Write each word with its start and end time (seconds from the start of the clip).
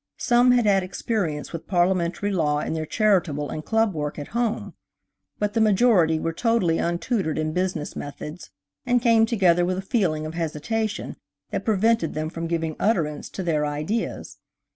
Some 0.17 0.49
had 0.53 0.65
had 0.65 0.81
experience 0.81 1.53
with 1.53 1.67
parliamentary 1.67 2.31
law 2.31 2.57
in 2.59 2.73
their 2.73 2.87
charitable 2.87 3.51
and 3.51 3.63
club 3.63 3.93
work 3.93 4.17
at 4.17 4.29
home, 4.29 4.73
but 5.37 5.53
the 5.53 5.61
majority 5.61 6.19
were 6.19 6.33
totally 6.33 6.79
untutored 6.79 7.37
in 7.37 7.53
business 7.53 7.95
methods 7.95 8.49
and 8.83 8.99
came 8.99 9.27
together 9.27 9.63
with 9.63 9.77
a 9.77 9.81
feeling 9.83 10.25
of 10.25 10.33
hesitation 10.33 11.17
that 11.51 11.65
prevented 11.65 12.15
them 12.15 12.31
from 12.31 12.47
giving 12.47 12.75
utterance 12.79 13.29
to 13.29 13.43
their 13.43 13.63
ideas. 13.63 14.39